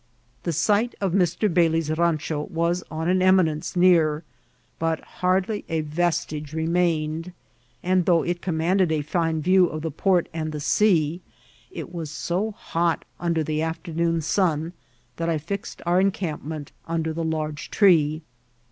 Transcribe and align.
The 0.41 0.51
site 0.51 0.95
of 0.99 1.13
Bfr* 1.13 1.53
Bailey's 1.53 1.91
rancho 1.95 2.45
was 2.45 2.83
on 2.89 3.07
an 3.07 3.21
eminence 3.21 3.75
near, 3.75 4.23
but 4.79 4.99
hardly 5.01 5.63
a 5.69 5.83
▼estige 5.83 6.53
remained; 6.53 7.31
and 7.83 8.07
though 8.07 8.23
it 8.23 8.41
conunanded 8.41 8.91
a 8.91 9.03
fine 9.03 9.43
view 9.43 9.67
of 9.67 9.83
the 9.83 9.91
port 9.91 10.27
and 10.33 10.51
the 10.51 10.59
sea, 10.59 11.21
it 11.69 11.93
was 11.93 12.09
so 12.09 12.49
hot 12.49 13.05
under 13.19 13.43
Uie 13.43 13.69
af* 13.69 13.83
temocMi 13.83 14.23
sun 14.23 14.73
that 15.17 15.29
I 15.29 15.37
fixed 15.37 15.83
our 15.85 16.01
encampment 16.01 16.71
under 16.87 17.13
the 17.13 17.23
large 17.23 17.69
tree. 17.69 18.23